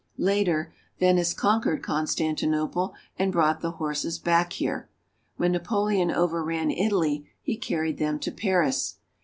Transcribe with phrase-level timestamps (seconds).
[0.17, 4.89] Later Venice conquered Constantinople, and brought the horses back here.
[5.37, 8.95] When Napoleon overran Italy he carried them to Paris.